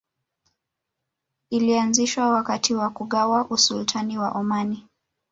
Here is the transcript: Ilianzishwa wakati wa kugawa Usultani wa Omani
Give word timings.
Ilianzishwa 1.49 2.29
wakati 2.29 2.75
wa 2.75 2.89
kugawa 2.89 3.47
Usultani 3.49 4.17
wa 4.17 4.29
Omani 4.31 4.87